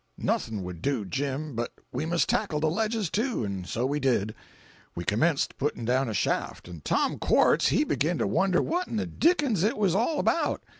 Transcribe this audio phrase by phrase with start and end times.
[0.17, 4.33] Noth'n' would do Jim, but we must tackle the ledges, too, 'n' so we did.
[4.95, 8.95] We commenced put'n' down a shaft, 'n' Tom Quartz he begin to wonder what in
[8.95, 10.63] the Dickens it was all about.